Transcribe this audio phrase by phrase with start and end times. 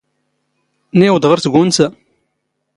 [0.97, 1.85] ⵏⵉⵡⴹ ⵖⵔ ⵜⴳⵓⵏⵙⴰ.